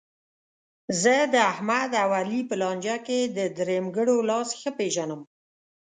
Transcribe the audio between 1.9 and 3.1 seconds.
او علي په لانجه